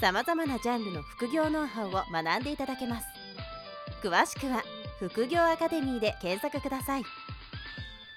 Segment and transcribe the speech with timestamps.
[0.00, 3.06] さまざまなジャンルの副業ノウハウを学んでいただけます
[4.02, 4.62] 詳しくは
[5.00, 7.02] 副業アカデミーで検索ください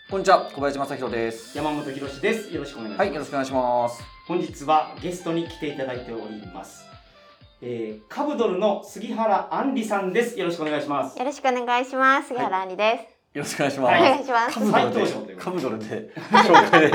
[0.09, 1.57] こんにちは、小林正弘です。
[1.57, 2.53] 山本博史です。
[2.53, 2.99] よろしくお願いします。
[2.99, 4.03] はい、よろしくお願いします。
[4.27, 6.83] 本日はゲストに来ていただいております。
[7.61, 10.37] えー、カブドルの杉原杏里さんです。
[10.37, 11.17] よろしくお願いします。
[11.17, 12.27] よろしくお願いします。
[12.27, 13.91] 杉原杏里でよろしくお願いします。
[13.93, 16.91] はいお願いしますカブドルで、カブドルで、紹介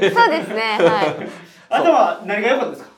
[0.00, 0.10] で。
[0.10, 0.14] す。
[0.18, 0.60] そうですね。
[0.80, 1.28] はい。
[1.68, 2.89] あとは何が良かったですか？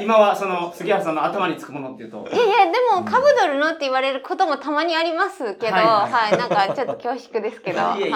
[0.00, 2.36] 今はその杉原さんの頭につくものっていうとい。
[2.36, 8.10] やいや、でも、カブドルのって言われることもたまにありますけど、はいは、はいいなんかちょっと恐縮ですけど、はい。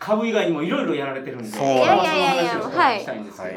[0.00, 1.48] 株以外にもいろいろやられてるんで。
[1.48, 2.58] そういやいやいやいや。
[2.58, 3.04] はい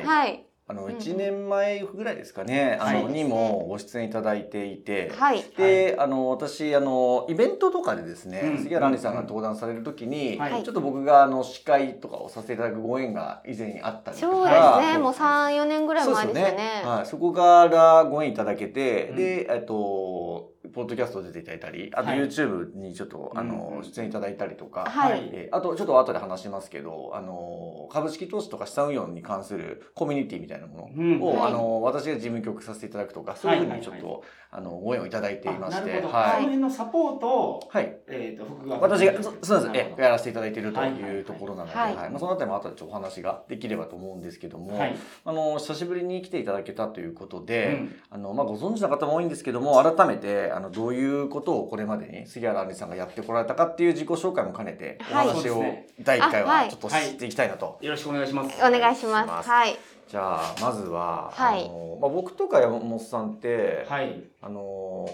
[0.05, 0.45] はい。
[0.65, 5.11] あの、うん一年前ぐらいですかね、あの、はいにもご出演いただいていて。
[5.17, 5.43] はい。
[5.57, 14.35] で、あの、私、あの、イベントとかでですね、うん杉原杏里さんが登壇されるときに、はいちょっと僕が、あの、司会とかをさせていただくご縁が以前にあったりとか。
[14.35, 14.53] そうで
[14.87, 14.97] すね。
[14.99, 16.51] もう3、4年ぐらいそう前ですね。
[16.53, 16.81] ね。
[16.85, 25.29] はい、そこからご縁いただけて、うんで、えっと、ポッドキャスト出ていただいたり、あとはい YouTube にちょっと、あうんの、うん出演いただいたりとか、はい。
[25.31, 34.21] えーあと、ちょっと後で話しますけど、あの、株式投資とか資産運用に関するコミュニティみたいなもうんのを、はいあの、私が事務局させていただくとか、そういうふうにちょっと、はいはい
[34.55, 36.13] あの、ご縁をいただいていまして、あなるほど。
[36.13, 36.29] はい。
[36.29, 37.97] その辺のサポートを、はい。
[38.07, 39.95] えっ、と、副業私が、そそうなんです。
[39.97, 42.09] え、やらせていただいているとはいうところなので、はいはい。
[42.11, 44.95] まあ、そのあたりも後でちょっとお話ができればと思うんですけども、はい。
[45.25, 55.63] あの、久しぶりに来ていただけたということうで、んあの、まあ、ご存知の方も多いんですけども、改めて、あの、どういうことをこれまでに杉原杏里さんがやってこられたかっていう自己紹介も兼ねて、おはい話を
[56.01, 57.77] 第1回あははいちょっと知っていきたいなと。
[57.81, 58.57] よろしくお願いします。
[58.57, 59.41] お願いしま。
[59.41, 59.77] すすはい。
[60.07, 64.21] じゃあ、まずは、はいあの、まあ、僕とか山本さんって、はい。
[64.41, 65.07] あの、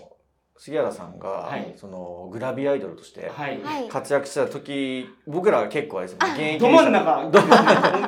[0.57, 3.61] 杉原さんが、はいその、グラビアアイドルとしてはい。
[3.61, 3.87] はい。
[3.87, 7.31] 活躍した時、僕らは結構あれですよね、現役 ど真ん中、本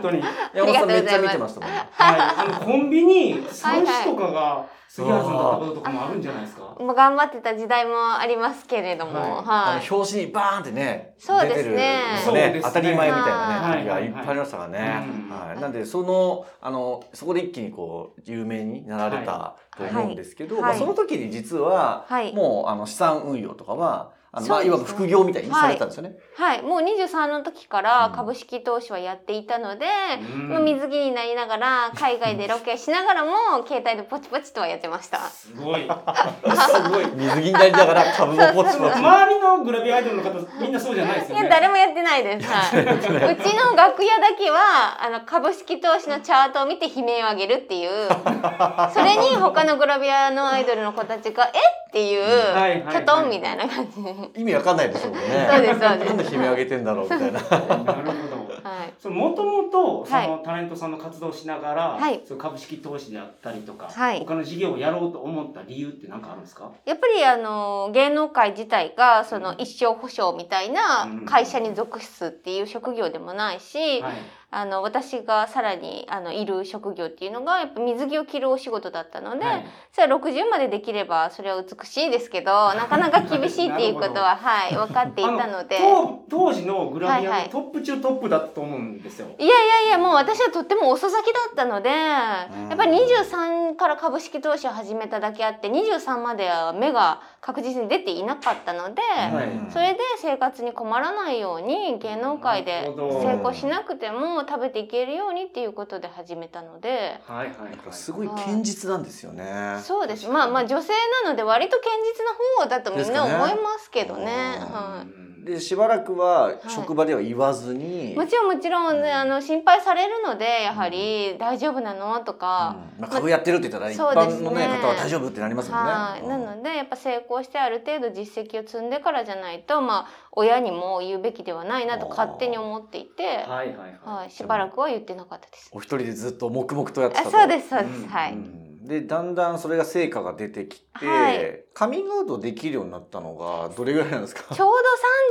[0.02, 0.22] 当に。
[0.54, 1.78] 山本さんめっちゃ見てましたもんね。
[1.92, 6.76] はい、あのコンビニはい三種とかが杉原さんだったこととかもあるんじゃないですか？
[6.78, 9.24] もう頑張ってた時代もありますけれども、はい。
[9.24, 9.44] はい。
[9.46, 11.56] あの表紙にバーンってね、そうですね。
[11.56, 12.62] 出てるのねそうですね。
[12.64, 15.08] 当たり前みたいなはいね、時がいっぱいありましたからね。
[15.30, 15.62] うんはい。
[15.62, 20.64] なんで、その、あの、そこで一気にこう、有名になられたと思うんですけど、はい。
[20.64, 20.72] はい。
[20.72, 22.34] まあその時に実は、はい。
[22.34, 26.16] もう、あの、資産運用とかは、あの、まあ、いわば副業みたいにされてたんですよね。
[26.38, 26.62] はい。
[26.62, 29.86] もう23の時から株式投資はやっていたので、
[30.34, 35.18] うんまあ水着になりながら、海外でロケしながらも、携帯でポチポチとはやってました。
[35.18, 35.82] すごい。
[35.82, 37.06] すごい。
[37.14, 39.00] 水着になりながら 株もポチポチ。
[39.00, 40.30] 周りのグラビアアイドルの方、
[40.62, 41.50] みんなそうじゃないですいや、よね。
[41.50, 42.50] 誰もやってないです。
[42.50, 42.86] はい。
[42.86, 48.08] うちの楽屋だけは、あの、株式投資のチャートを見て悲鳴を上げるっていう、
[48.94, 51.81] それに他のグラビアのアイドルの子たちが、え？
[51.92, 54.16] っていうはいはいは、いキョトンみたいな感じで。
[54.40, 55.22] 意味わかんないですもんね。
[55.52, 57.28] そうですそうですなんで悲鳴上げてんだろうみたいな。
[57.32, 58.62] なるほど。
[58.64, 58.94] はい。
[58.98, 66.72] そのもともとそはいのタレントさんの活動をしながら、はいその株式投資であったりとか、はい他の事業をやろうと思った理由って何かあるんですか？
[66.86, 74.14] やっぱりあの芸能界自体がその一生保証みたいなうん会社に属すっていう職業でもないし、はい。
[74.54, 79.66] あの私がさらにあのいる職業っていうのがやっぱ水着を着るお仕事だったので、はい。
[79.94, 85.78] それは60までできればそれは美しいですけど なかなか厳しいっていうことは はい分かっていたので。
[85.80, 87.42] 当当時のグラビはいはい。
[87.44, 89.28] アのトップ中トップだったと思うんですよ。
[89.40, 99.72] いやいやいやもう私はとっても遅咲きだったのでやっぱり23から株式投資を始めただけあって23までは目が確実に出ていなかったので、はい。
[99.72, 107.20] それで生活に困らないように芸能界で成功しなくても食べていけるようにっていうことで始めたので。
[107.26, 107.78] はいはいはい。
[107.92, 109.80] すごい堅実なんですよね。
[109.84, 110.94] そうですまあまあ女性
[111.24, 112.34] なので割と堅実な
[112.64, 114.58] 方だとみんな思いますけどね。
[114.60, 122.20] はうんで、しばらくは職場では言わずに、い、もちろんもちろんねあの心配されるのでやはり大丈夫なの？
[122.20, 123.02] とか、うん。
[123.02, 125.92] まあ、株やってるって言ったら一般の、ね方は大丈夫ってなりますもんね。
[125.92, 126.30] はい、うん。
[126.30, 134.00] なのでやっぱ成功してある程度実績を積んでからじゃないとまあ親にも言うべきではないなと勝手に思っていて、はいはいはい。
[134.04, 135.70] はい、しばらくは言ってなかったです。
[135.74, 138.08] お一人でずっと黙々とやってたそうですそうです、うん。
[138.08, 138.88] はい、うん。
[138.88, 144.54] でだんだんそれが成果が出てきて、はいカミングアウトできるようになったのがどれぐらいなんですか？
[144.54, 144.70] ちょう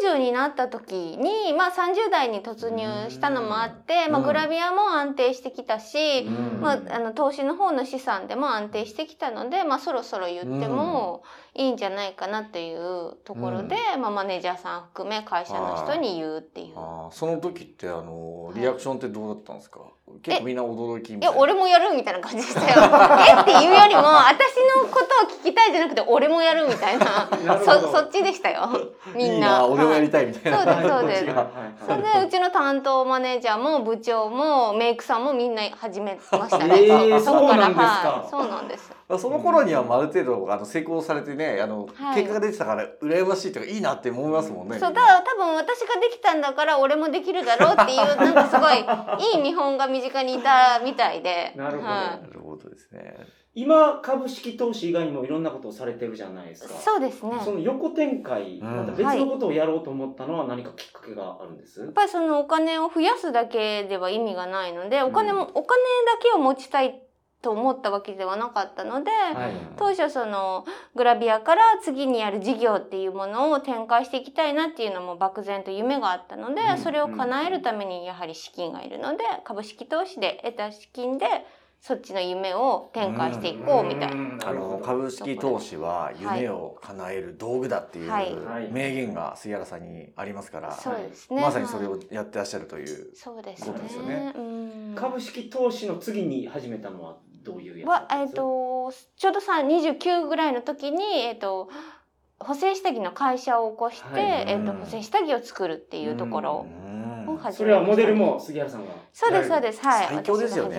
[0.02, 6.60] ど30になった時に、まあ、30代に突入したのもあって、まあ、うんグラビアも安定してきたし、うん。
[6.62, 11.22] まあ、あの投資の方の資産でも安定してきたので、まあ、そろそろ言っても
[11.54, 16.74] いいんじゃないかなっていうところで、まあ、マネージャーさん含め会社の人に言うっていう。
[16.76, 19.80] あーその時ってあのはいリアクションってどうだったんですか、
[20.22, 22.66] 結構みんな驚きいや俺もやるみたいな感じでしたよ。
[23.28, 27.06] えっていうよりも私のことを聞きたいじゃなくて俺もやるみたいな。
[27.64, 28.68] そそっちでしたよ。
[29.14, 29.34] みんな。
[29.34, 30.58] いいな俺もやりはいたいみたいな、
[31.00, 31.86] そうです そうです。
[31.86, 36.84] それでうちの担当マネージャーも部長もメイクさんもみんな始めましたね。
[36.84, 37.66] えーそこから。
[37.68, 38.08] そうなんですか？
[38.10, 38.30] はい。
[38.30, 38.92] そうなんです。
[39.18, 42.16] その頃にはある程度あの成功されてねあの、はい。
[42.22, 44.78] 結果が出てたから羨ましいとかいいなって思いますもんね。
[44.78, 48.78] そうだから多分私ができたんだから俺もできるだろうっていうなんかすごい
[49.34, 51.52] いい見本が身近にいたみたいで。
[51.56, 51.88] なるほど。
[51.88, 53.16] はなるほどですね。
[53.54, 56.74] 今株式投資以外にもいろんなことをされてるじゃないですいか。
[56.74, 57.32] そうですね。
[57.44, 61.80] その横展開、うんまた別のことをやろうと思ったのは何かきっかけがあるんです？
[61.80, 67.02] やっぱりそのお金を増やすだけでは意味がないのでお金も、お金だけを持ちたい
[67.42, 70.64] と思ったわけではなかったので、はい当初その
[70.94, 81.26] グラビアから次にやる事業っていうものを展開していきたいなっていうのも漠然と夢があったので、うんそれを叶えるためにやはり資金がいるので株式投資で得た資金で
[81.80, 84.14] そっちの夢を展開していこうみたいな。
[84.14, 84.38] ん。
[84.44, 88.70] あの株式投資は夢を叶える道具だっていうはい。
[88.70, 91.40] 名言が杉原さんにありますから、そうですね。
[91.40, 93.14] まさにそれはいをやってらっしゃるという。
[93.14, 94.34] そうですことですよね。
[94.94, 101.70] 株式投資の次に始めたのはどういうやつだはえっ、ったんですとちょうどさ29ぐらいの時にえっ、と
[102.38, 104.44] 補正下着の会社を起こして、はい。
[104.48, 106.66] えっ、とうん補正下着を作るっていうところ。
[106.84, 106.86] うん。
[106.88, 106.89] を
[107.40, 108.92] 始めましたそれはモデルも杉原さんが。
[109.12, 110.76] そうですそうですはい最強ですよね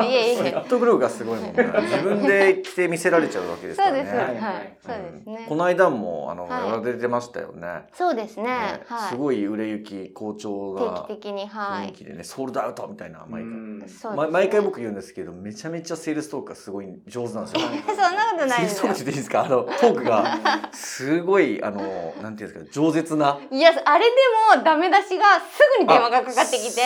[0.00, 1.64] いえいえ説得力がすごいもんね。
[1.82, 3.98] 自分で着て見せられちゃうわけですからね。
[3.98, 5.46] そうです、はいそうですね。
[5.48, 7.84] この間もあの、はいやられてましたよね。
[7.92, 8.44] そうですね。
[8.44, 9.10] ねはい。
[9.10, 11.88] すごい売れ行き好調定な期的にはい。
[11.88, 13.42] 雰囲気でね、ソールドアウトみたいな毎回。
[13.42, 17.60] うんそうですねま毎回僕言うんですけどめちゃめちゃセールストークがすごい上手なんですよ。
[17.86, 19.02] そんなことないですよセールストーク。
[19.02, 19.44] っていいですか？
[19.44, 20.38] あのトークが
[20.72, 24.10] すごいあのなんていうんですか饒舌ないやあれで
[24.56, 25.24] もダメ出しが
[25.56, 26.80] すぐに電話がかかってきて、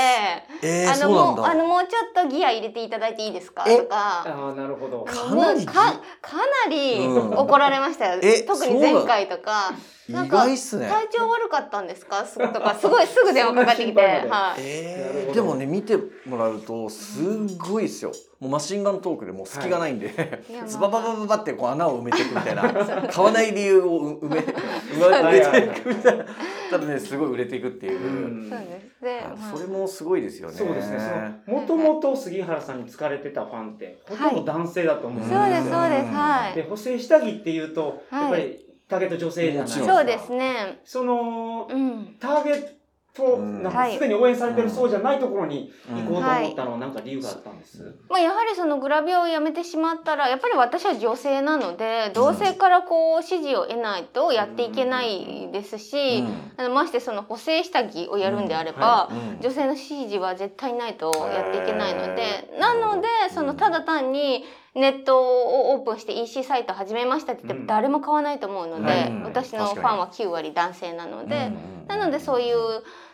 [0.62, 3.64] えー、あのもうあのだもうちょっとギア入れていただいていいですか？
[3.66, 4.22] えとか。
[4.26, 5.04] ああなるほど。
[5.04, 5.66] かなり。
[5.66, 5.74] か
[6.22, 6.36] か
[6.66, 7.30] なりうん。
[7.36, 9.72] 怒られましたよ、え特に前回とか。
[10.08, 10.88] 意なんか外っすね。
[10.88, 12.24] 体調悪かったんですか？
[12.24, 15.96] すとか すごいすぐ電話かかってきて、はい、えー、でもね見て
[16.26, 17.24] もらうとすっ
[17.58, 18.12] ごいですよ。
[18.40, 22.62] もうマシンガントークでもう隙がないんで、いや ズバババババってこう穴を埋めていくみたいな。
[23.12, 26.24] 買わない理由を埋め埋はいめていくみたいな
[26.70, 28.48] ただねすごい売れていくっていう、うん。
[28.48, 29.00] そうです。
[29.02, 29.22] で、
[29.52, 30.56] それもすごいですよね。
[30.56, 30.98] そうですね。
[31.44, 35.40] そのもともと杉原さんに疲れてたファンってほとんど男性だと思うんですよ。
[35.40, 36.06] そうですそうです。
[36.14, 36.54] はい。
[36.54, 39.94] で補正下着っていうと、はいやっぱりターゲット女性じゃないですか。
[39.96, 40.80] そうですね。
[40.84, 42.16] そのうん。
[42.18, 42.68] ターゲット、
[43.18, 43.62] うん。
[43.62, 43.90] なんはい。
[43.92, 46.04] かすでに応援されてるそうじゃないところにうん。
[46.06, 47.94] 行こうと思ったのは何か理由があったんです。
[48.08, 56.24] まあ、やはりそのグラビアをやめてしまったらやっぱり私は女性なので同性からこう支持を得ないとやっていけないですし、
[56.56, 59.40] あのましてその補正下着をやるんであれば、うん。
[59.40, 63.34] 女性の支持は絶対ないとやっていけないのでなのでうん。
[63.34, 64.44] そのただ単に
[64.74, 67.66] ネットをオープンして EC サイト始めましたって言ってもうん。
[67.66, 69.22] 誰も買わないと思うので、はい。
[69.24, 72.56] 私のファンは9割男性なので、うんなのでそういう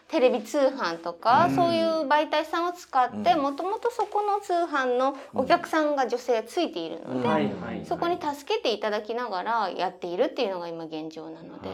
[0.09, 1.55] テレビ通販とか、うん。
[1.57, 3.41] そういう媒体さんを使ってうん。
[3.41, 11.71] もともとそこの通販のお客さんが女性ついているので、そこに助けていただきながらやっているっていうのが今現状なので。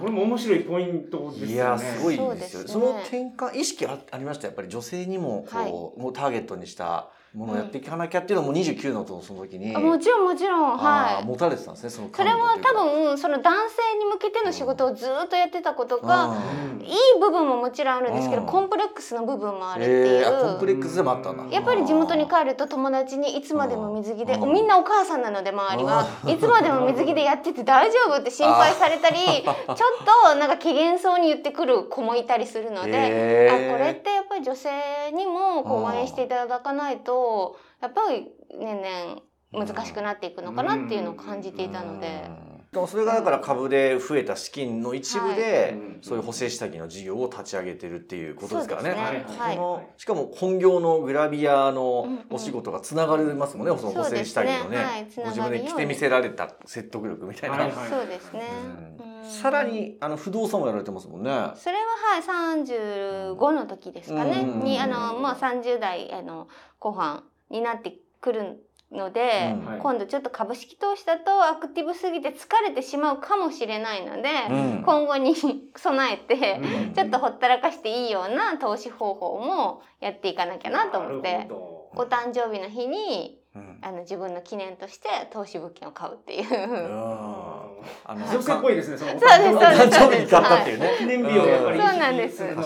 [0.00, 1.52] これも面白いポイントですよね。
[1.52, 2.72] いやすごいですよそね。
[2.72, 4.48] その転換意識あありました？
[4.48, 5.70] やっぱり女性にもこう、はい。
[6.02, 10.74] もうターゲットにしたものをやっていかなきゃっていうのも29のとその時に、あもちろんもちろん。
[10.74, 11.22] あはい。
[11.22, 16.82] ー持たれてたんですねそのそれは多分その男性に向けての仕事をずっとやってたことがうん。
[16.82, 18.48] いい部分ももちろんあるんですけどうん。
[18.48, 21.44] コンプレックスの部分もあるっていう、えー、あコンプレックスでもあったんだ。
[21.54, 24.52] やっぱり地元に帰ると友達にいつまでも水着でうん。
[24.52, 29.54] みんなお母さんなので周りはいつまでも水着でやってて大丈夫って心配されたり ちょっ
[30.32, 33.70] となんか機嫌そうに言ってくる子もいたりするので、へー。
[33.70, 42.47] あこれってぱり女性にもこう応援していただかないとやっぱり年々難しくなっていくのかなっていうのを感じていたので。
[42.78, 45.98] うんでもそれがだから株で増えた資金の一部で、はい。
[46.00, 48.90] そういう補正下着の事業を立ち上げてるっていうことですからね。
[48.90, 49.56] ねはい。
[49.56, 52.24] このしかも本業のグラビアのうんうん。
[52.30, 54.76] お仕事がつながりますもんね、その補正下着のね。
[54.76, 54.84] ね。
[54.84, 55.06] はい。
[55.16, 57.88] ご自分で着てみせられた説得力みたいな、はいはい。
[57.90, 58.42] そうですね、
[58.98, 59.02] うん。
[59.02, 61.30] うんさらにあの不動産もやられてますもんね。
[61.56, 61.82] それは
[62.14, 69.64] はい35の時ですかね、うんにあの、まあ、30代あの後半になってくるので、うん。
[69.66, 69.78] はい。
[69.80, 74.82] 今度ちょっと株式投資だとアクティブすぎて疲れてしまうかもしれないので、うん。
[74.84, 75.34] 今後に
[75.76, 76.94] 備えて、うん。
[76.94, 83.78] ちょっとほったらかしていいような投資方法もやっていかなきゃなと思っなてお誕生日の日にうん。
[83.82, 86.44] あの自分の記念として投資物件を買うっていう。
[87.80, 90.94] うんあの女性っぽいですねそのそうですそうです誕生日に買ったっていうね。
[90.98, 92.62] 記念日をやっぱりそうなんですすご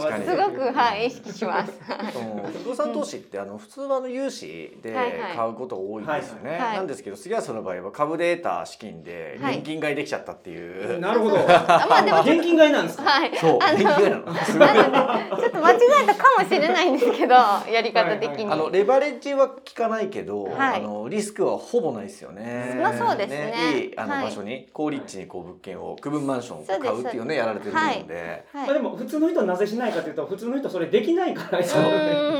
[0.50, 1.72] くはい意識します。
[2.16, 4.92] うん不動産投資ってあの普通はあの融資で
[5.36, 6.50] 買うことが多いんですよね。
[6.58, 11.00] はいなんですけど杉原さんの場合は株で得た資金ではい現金買いできちゃったっていう。
[11.00, 13.36] なるほどあまあでも現金買いなんですかはい。
[13.36, 14.24] そう現金買いなの。
[15.36, 17.34] ちょっと間違えたかもしれないんですけど
[17.70, 18.50] やり方的に。
[18.50, 20.76] あのレバレッジは効かないけど、はい。
[20.76, 22.78] あのリスクはほぼないですよね。
[22.80, 23.54] まあそうですね。
[23.76, 24.24] いいあのはい。
[24.24, 28.66] 場所に高立地にこう物件を区分マンションを買うっていうねやられてるので、はい。
[28.66, 31.88] まあでも普通の人はなぜしないかというと普通の人はそれできないからですよね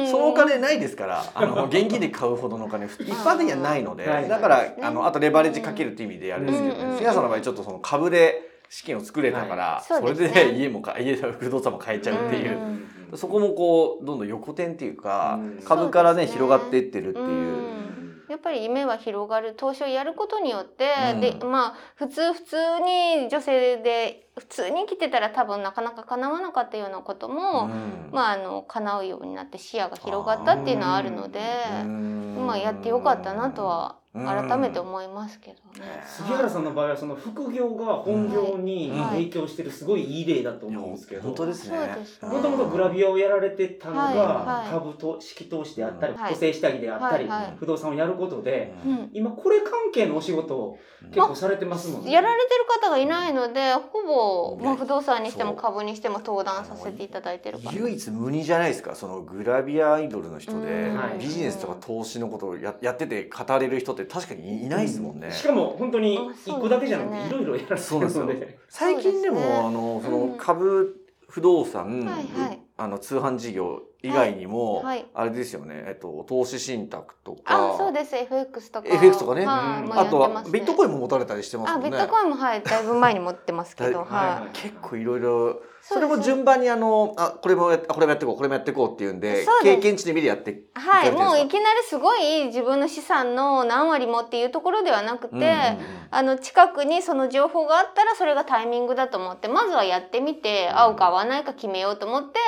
[0.01, 0.03] う。
[0.03, 4.29] んそのお金ないですから、あの現金で買うほどのお金 一般的にはないので、はい。
[4.29, 12.59] だからあのあとレバレッジかけるっていう意味であれですけどね、杉原さんの場合ちょっとその株で資金を作れたから、はいそれで家もか家不動産も買えちゃうっていう。
[12.59, 15.63] うんそこもこうどんどん横転っていうか、うん。
[15.65, 17.27] 株からね広がっていってるっていう。
[17.27, 18.23] うん。
[18.29, 19.55] やっぱり夢は広がる。
[19.55, 21.21] 投資をやることによって、うん。
[21.21, 28.09] でまあ普通普通に女性で普通に生きてたら多分なかなか叶わなかったようなことも、うん。
[28.13, 31.41] まああの叶うようになって視野が広がったっていうのはあるので、
[31.85, 32.47] うん。
[32.47, 34.27] まあやってよかったなとはうん。
[34.27, 36.03] 改めて思いますけどね。
[36.07, 41.77] 杉原さんの場合はその副業が本業にうん影響してるすごいいい例だと思うんですけど本当ですね。
[41.77, 42.29] そうですね。
[42.29, 44.17] もともとグラビアをやられてたのはい。
[44.17, 44.71] がはい。
[44.71, 46.33] 株と式投資であったりはい。
[46.35, 48.75] 補正下着であったり不動産をやることで
[49.13, 50.79] 今これ関係のお仕事を
[51.13, 52.13] 結構されてますもんね。
[52.13, 54.22] やられてる方がいないのでほぼ、
[54.59, 54.61] う。
[54.61, 57.73] んまあ、不動産にしても株にしても登壇させていただいてるから。
[57.73, 58.95] 唯一無二じゃないですか。
[58.95, 65.31] そのグラビアアイドルの人でビジネスとか投資のことをややってて語れる人って確かにいないですもんね。
[65.33, 68.59] しかも本当に一個だけじゃなくあていろいろやられてそうなんですよるので。
[68.69, 70.31] 最近でもあのそうん。
[70.33, 70.97] の株
[71.29, 72.61] 不動産、はいはい。
[72.77, 75.07] あの通販事業以外にも、はいはい。
[75.15, 77.75] あれですよね、えっと、投資信託とか。
[77.75, 78.17] あそうです。
[78.17, 78.89] FX とか。
[78.89, 79.43] FX とかね。
[79.43, 79.49] うん。
[79.49, 81.91] はいもうやあとはビットコインも持たれたりしてますあもんね。
[81.91, 83.91] ビットコインもはいだいぶ前に持ってますけど。
[83.91, 84.51] だはい。
[84.53, 91.13] 結構いろいろそれも順番にあのあこれもやこれもやっていこうこれもやっていこうっていうんで経験値で見てやってはい。
[91.13, 95.79] もういきなりすごい自分の資産の何割もっていうところではなくて、うんうんうん。
[96.11, 100.79] あの近くにその情報があったらそれがタイミングだと思ってまずはやってみてうん。
[100.79, 102.39] 合うか合わないか決めようと思って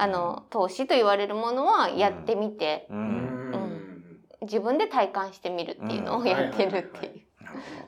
[0.00, 2.86] あの投資と言われるものはやってみて。
[2.90, 3.00] ううん。
[3.00, 4.18] ん。
[4.42, 6.26] 自分で体感してみるっていうのをうん。
[6.26, 7.27] やってるっていう。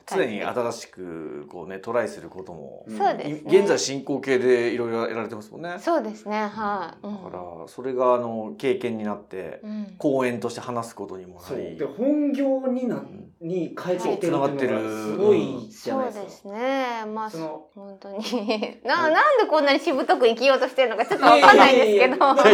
[0.05, 2.97] 常に新しくこうねトライすることも、うん。
[2.97, 3.51] そうですね。
[3.53, 5.75] い現在進行形でいろいろやられてますもんね。
[5.79, 7.23] そうですねはい、うん。
[7.25, 9.95] だからそれがあの経験になってうん。
[9.97, 11.45] 講演として話すことにもなり。
[11.45, 11.57] そう。
[11.57, 13.03] で本業にな
[13.41, 14.33] に変えていってる
[14.89, 16.13] すごいじゃないですか。
[16.13, 17.05] そうですね。
[17.11, 18.19] まあその本当に。
[18.85, 22.25] ななんでこんなにしぶとく生きようとしてるのかちょっとわかんないんですけど。
[22.25, 22.45] 私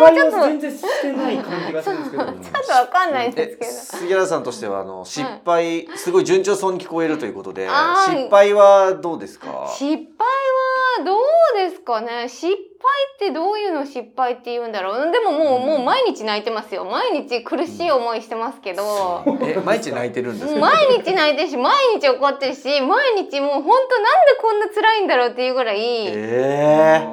[0.00, 2.24] もちょっと失敗を全然してない感じがするんですけど。
[2.24, 2.34] ちょっ
[2.66, 3.72] とわかんないんでえすけど。
[3.72, 7.66] 杉原さんとしてはあの失敗、すごい順調そうに聞こえるということで
[8.06, 9.66] 失敗はどうですか？
[9.76, 12.28] 失敗はどうですかね？
[12.28, 15.12] 失敗ってどういうのを失敗って言うんだろう？
[15.12, 15.66] でももう,、うん。
[15.66, 16.84] もう毎日泣いてますよ。
[16.84, 23.80] 毎日苦しい思いしてますけど、え毎日泣いてるんです毎日泣いてるし毎日怒ってるし毎日もう本当なんで
[24.40, 27.06] こんな辛いんだろうっていうぐらいえ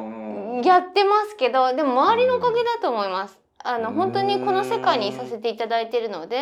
[0.64, 3.38] やってますけどでも周りのおかげだと思います。
[3.68, 6.38] あの本当にこの世界にいさせていただいてるので、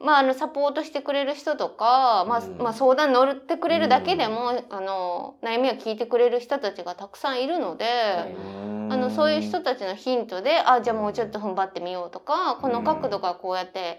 [0.00, 2.58] まあ、あのサポートしてくれる人とか、まあうん。
[2.58, 7.86] まあ、相談乗ってくれるだけでも、あの悩みを聞いてくれる人たちがたくさんいるので、
[8.88, 13.98] あのそういう人たちのヒントであじゃあもうちょっと踏ん張ってみようとかこの角度からこうやって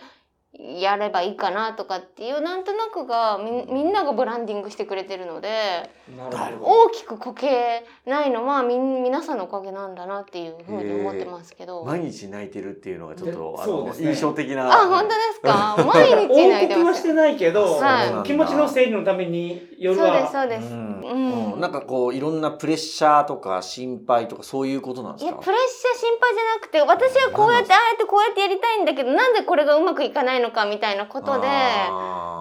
[0.53, 6.71] やればいいかなとかっていうなんとなくがみみんながブランディングしてくれてるのでなるほど。
[6.85, 11.83] 大きくこけないのはみん皆さんのおかげなんだなっていうふうに思ってますけど。
[11.83, 13.93] 毎日泣いてるっていうのがちょっとあの、ね。
[13.99, 14.67] 印象的な。
[14.67, 15.75] あ本当ですか？
[15.85, 16.79] 毎日泣いて大ます。
[16.79, 18.27] よはしてないけど、はい。
[18.27, 20.65] 気持ちの整理のために夜そうですはそうです。
[20.65, 21.01] うん。
[21.01, 21.53] うん。
[21.53, 21.59] うん。
[21.59, 25.31] なんかこういろんなプレッシャーとか心配とかそういうことなんですか？
[25.31, 31.47] いやプレッシャー心配じゃなくて私はこうやってああやってこうやってやりたいんだけどなんでこれがうまくいかないのかみたいなことで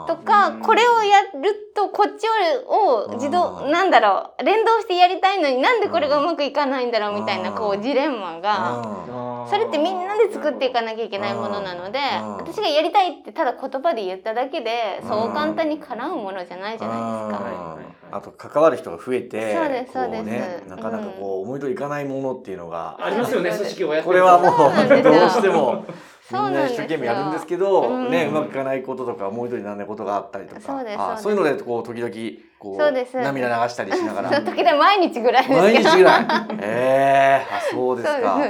[0.07, 0.61] とかうん。
[0.61, 2.27] これをやるとこっち
[2.67, 7.57] を自動うんなんだろう連動してやりたいのになんでこれがうまくいかないんだろうみたいなうん。
[7.57, 9.51] こうジレンマがうん。
[9.51, 12.37] それってみんなで作っていかなきゃいけないものなのでうん。
[12.37, 17.79] 私がやりたいってただ言葉で言っただけでそう簡単に叶うものじゃないじゃないですか。
[18.13, 20.23] あと関わる人が増えてそうですこうそうです。
[20.23, 22.97] ねなかなかこう思い通りいかないものっていうのが。
[23.01, 25.85] ありますよね、組織をやってこれはもうどうしても
[26.31, 28.11] みそうんな一生懸命やるんですけど、うん。
[28.11, 32.13] ねうまくいかないこととか思い通りにならないことがあったりとかそうそういうのでこう時々
[32.59, 33.17] こそうです。
[33.17, 34.31] 涙流したりしながら。
[34.43, 35.61] 時々毎日ぐらいですけど。
[35.63, 36.27] 毎日ぐらい。
[36.61, 38.41] ええあそうですか。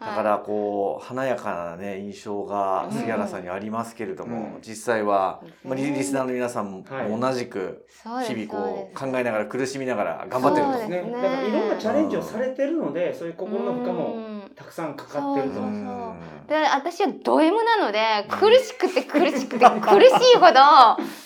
[0.00, 4.58] だからこう華やかなね印象が杉原さんにありますけれども、うん。
[4.60, 7.86] 実際は、うんまあ、リリスナーの皆さんもはい同じく
[8.26, 10.72] 日々こう考えながら苦しみながら頑張ってると。
[10.72, 15.64] そうですね、だからいろんなチャレンジをされてるので、そういう心の負荷もうんたくさんかかってるとそう。
[15.64, 16.14] うん
[16.46, 20.60] で私はド M なので苦しくて苦しくて苦しいほど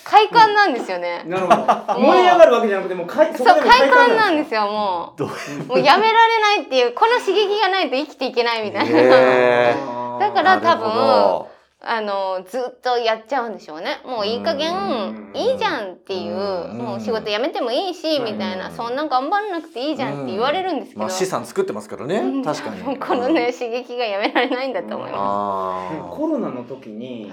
[0.04, 1.24] 快感なんですよね。
[1.26, 2.00] なるほど。
[2.00, 5.64] 燃え上がるわけじゃなくてもうかいそう快感なんでですよもどうう？
[5.66, 9.74] もうやめられないっていうこの刺激がないと生きていけないみたいな、へ
[10.20, 11.46] だから多分
[11.80, 14.00] あのずっとやっちゃうんでしょうね。
[14.04, 15.32] もういい加減うん。
[15.32, 16.78] いいじゃんっていううん。
[16.78, 18.68] もう仕事辞めてもいいしみたいな。
[18.68, 22.44] うんそんな頑張らなくていいじゃんって言われるんですけど、まあ資産作ってますからね、うん。
[22.44, 22.82] 確かに。
[22.98, 27.32] このね刺激がやめられないんだと思いまあコロナの時に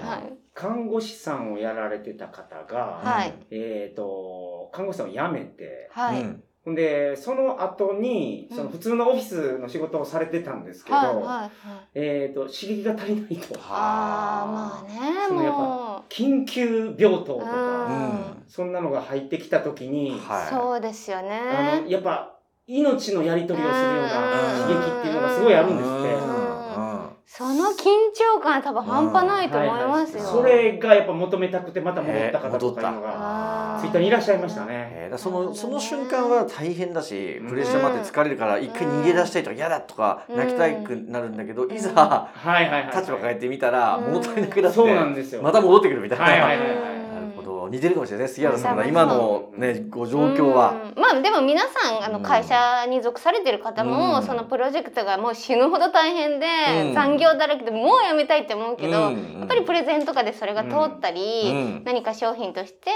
[0.54, 3.34] 看護師さんをやられてた方が、はい。
[3.50, 8.56] えっ、と看護師さんを辞めて、あ、はい、うんほんでその後にうん。
[8.56, 11.50] その普通のオフィスの仕事をされてたんですけど、はいはいはい。
[11.94, 13.56] えっ、と刺激が足りないと。
[13.60, 18.42] ああまあねそのやっぱも緊急病棟とうか、ん。
[18.48, 20.50] そんなのが入ってきた時に、はい。
[20.50, 24.68] そうですよあねのやっぱ命のやり取りをするようなうん。
[24.68, 26.14] 刺激っていうのがすごいあるんですって。
[26.14, 27.06] うん。
[27.28, 28.05] その緊張
[28.46, 34.66] 感多分半端ないと思いますよ、それがやっぱ求めたくてまた戻った方とかいうのがツイッターにいらっしゃいましたね。
[34.70, 37.48] えーだそのその瞬間は大変だしうん。
[37.48, 40.36] プレッシャーもあって疲れるから一回逃げ出したいとか嫌だとかうん。
[40.36, 41.72] 泣きたくなるんだけどん。
[41.72, 42.28] いざ。
[42.94, 45.42] 立場変えてみたらりなくなってそうなんですよ。
[45.42, 47.05] また戻ってくるみたいな。
[47.68, 48.32] 似てるかもしれないね。
[48.32, 48.88] 杉原さんのうん。
[48.88, 50.74] 今のねご状況は。
[50.96, 51.00] うん。
[51.02, 52.12] まあでも皆さんあうん。
[52.14, 54.22] の会社に属されてる方も、うん。
[54.26, 56.46] そのプロジェクトがもう死ぬほど大変で、
[56.88, 56.94] うん。
[56.94, 59.38] 残業だらけでもうやめたいって思うけど、うん。
[59.40, 61.82] やっぱりプレゼンとかでそれが通ったり、うん。
[61.84, 62.90] 何か商品として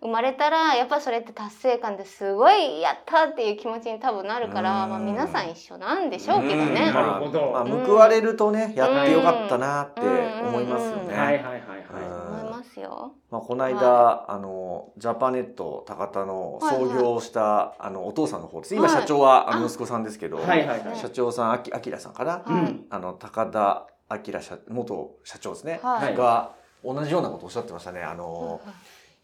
[0.00, 4.90] 生まれたらやっぱそれって達成感ですごいやったっていう気持ちに多分なるから、うん。
[4.90, 6.86] まあ、皆さん一緒なんでしょうけどね。
[6.88, 6.94] うん。
[6.94, 7.50] なるほど。
[7.52, 11.08] まあ報われるとねやってよかったなって思いますようん。
[11.08, 11.14] ね。
[11.16, 11.60] はいはいはいはい。
[12.76, 13.14] ますよ。
[13.30, 18.74] まあ、この間、あのジャパネット高田の創業をした、あのお父さんの方です。
[18.74, 19.02] 今はい。
[19.02, 19.56] 社長はあ。
[19.58, 20.96] のあ息子さんですけど、はいはいはい。
[20.96, 22.52] 社長さんあきあきらさんかな、はい。
[22.52, 22.86] うん。
[22.90, 26.16] あの高田明社元社長ですね、はい。
[26.16, 26.52] が
[26.84, 28.02] 同じようなことをおっしゃってましたね。
[28.02, 28.60] あの、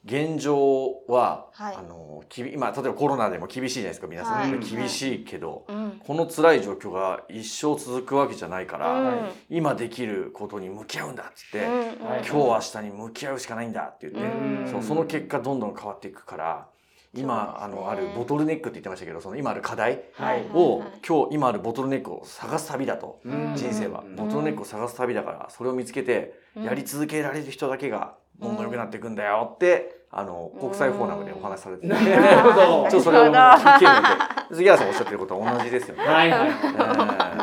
[0.04, 1.76] 現状は、はい。
[1.76, 4.58] あのきび今例えばコロナでも厳しいじゃないですか皆さん、はい。
[4.58, 6.00] 厳しいけど、うん。
[6.04, 9.28] この辛い状況が一生続くわけじゃないから、うん。
[9.48, 14.68] 今できることに向き合うんだっつって、うんはい今日明日に向き合うしかないんだって言って、うん。
[14.68, 16.66] そうその結果どんどん変わっていくから
[17.14, 17.74] 今、ね。
[17.74, 20.44] のあるボトルネックって言ってましたけどその今ある課題はい。
[20.52, 20.88] を、はい。
[21.06, 23.54] 今日今あるボトルネックを探す旅だと、うん。
[23.54, 24.16] 人生は、うん。
[24.16, 26.64] ボトルネックを探す旅だからそれを見つけて、うん。
[26.64, 31.98] やり続けられる人だけがどんどん良くなっていくんだよって、あの国際フォーナムでお話しされてて、な
[32.42, 36.04] るほど ちょっとそれを聞けるので杉原さんおっしゃってることは同じですよね。
[36.04, 36.50] はいはい。
[36.50, 36.56] うん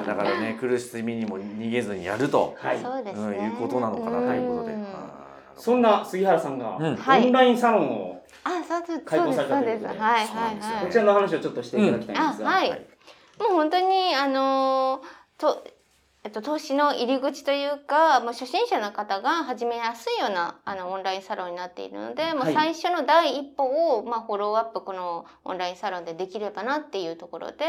[0.09, 2.79] だからね苦しみにも逃げずにやると、はい。
[2.79, 3.37] そうですね。
[3.37, 4.75] うん、いうことなのかなということで。
[4.75, 4.85] ん
[5.55, 8.23] そんな杉原さんが、オンラインサロンを。
[9.05, 9.61] 開講された。
[9.61, 10.27] ということではいはい
[10.59, 10.85] はい。
[10.85, 12.69] こちらの話をちょっとしていただきたいんですが、はい
[13.39, 15.63] もう本当にあのーと。
[16.29, 27.65] えっと、投資の入り口というか、もう初心者の方が始めやすいようなあのオンラインサロンになっているので、もうはい最初の第一歩を、まあ、フォローアップこのオンラインサロンでできればなっていうところで、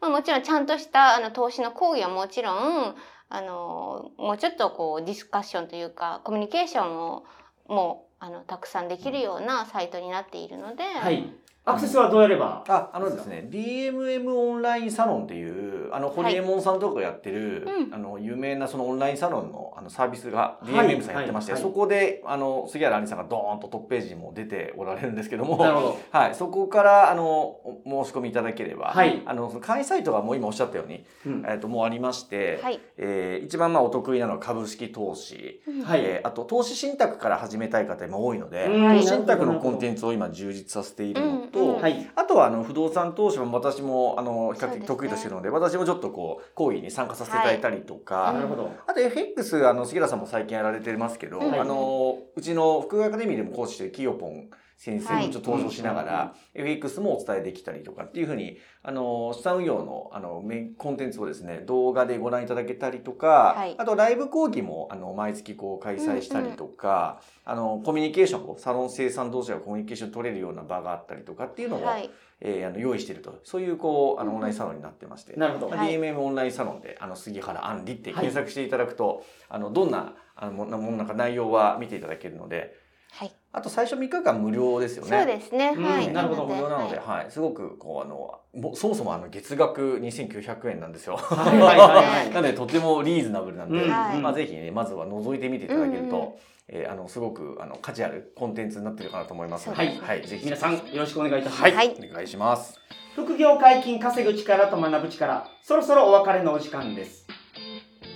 [0.00, 2.94] まあ、もちろんちゃんとしたあの投資の講義はもちろん
[3.30, 7.24] あのもうちょっとこうディスカッションというかコミュニケーションを
[7.66, 11.28] もうあのたくさんできるようなサイトになっているので、はい。
[11.68, 17.94] アクセスはどうやれば、あ、あのですね、DMM オンラインサロンっていう、あの、ホリエモンさんとかがやってる、うん。
[17.94, 20.88] あの、有名なそのオンラインサロンのあのサービスがはい。
[20.88, 21.62] DMM さんやってまして、はい。
[21.62, 25.98] そこで、あの、杉原杏里さんがドーンとトップページにも出ておられるんですけども、なるほど。
[26.10, 29.22] はい、そこから、あの、お申し込みいただければ、はい。
[29.26, 31.46] あの、その会員サイトがもう今おっしゃったように、うん。
[31.46, 36.00] えっ、と、もうありまして、はい、えー一番まあお得意なのは株式投資、はい。
[36.00, 38.96] えーあと投資信託から始めたい方も多いので、うん。
[38.96, 41.80] 投資信託のコンテンツを今充実させているのと、うんうん。
[41.80, 42.10] はい。
[42.14, 48.70] あとはあの不動産投資も私もあの比較的得意としてるので私もちょっとこう講義に参加させていただいたりとか、なるほど。
[48.86, 51.58] あと FX あの杉浦さんも最近やられてますけど、はい。
[51.58, 63.74] あのうちの福岡アカデミーでも講師してるキヨポン先生もちょっと登場しながら、FX もお伝えできたりとかっていうふうに、あの、資産運用の、あの、メインコンテンツをですね、動画でご覧いただけたりとか、はい。
[63.76, 72.08] あとライブ講義も、あの、毎月こう開催したりとか、あの、コミュニケーションを、サロン生産同士がコミュニケーション取れるような場があったりとかっていうのを、はい。
[72.40, 73.40] えーあの用意していると。
[73.42, 75.32] そういう、こう、あの、オンラインサロンになってまして。
[75.32, 75.74] なるほど。
[75.74, 82.76] DMM オンラインサロンで、あの、杉原杏里って検索していただくと、あの、どんな、あの、ももなんか内容は見ていただけるので、
[83.10, 85.18] はいあと最初3日間無料ですよね。
[85.18, 85.74] そうですね。
[85.76, 85.84] うん。
[85.84, 86.12] はい。
[86.12, 91.16] なるほど無料なので、ははい、すごく、こう、あの、もそもそもあの、月額2900円なんですよ。
[91.16, 92.30] はいはいはいはい。
[92.34, 96.32] なので、とてもリーズナブルなんで、まあ、ぜひね、まずは覗いてみていただけると、うんうん。
[96.70, 99.98] えーあの、すごく、あの、価値あるコンテンツになってるかなと思いますので、はい。
[99.98, 100.44] はい、ぜひ。
[100.44, 101.62] 皆さんよろしくお願いいたします。
[101.62, 101.96] はい、はい。
[102.10, 102.78] お願いします。
[103.14, 107.26] 副業解禁稼ぐ力と学ぶ力、そろそろお別れのお時間です。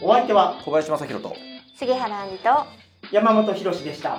[0.02, 1.34] お相手は小林正宏と、
[1.74, 2.66] 杉原杏里と。
[3.10, 4.18] 山本博史でした。